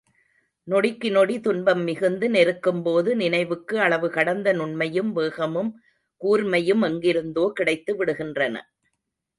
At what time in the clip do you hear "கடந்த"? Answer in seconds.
4.09-4.53